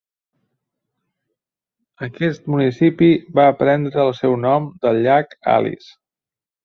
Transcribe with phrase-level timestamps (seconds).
[2.07, 3.09] Aquest municipi
[3.41, 5.97] va prendre el seu nom del llac Alice.